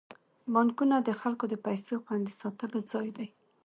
[0.53, 3.27] بانکونه د خلکو د پيسو خوندي ساتلو ځای دی.